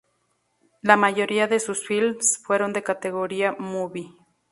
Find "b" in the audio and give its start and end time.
3.51-3.57